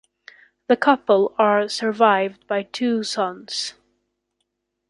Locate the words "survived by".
1.69-2.63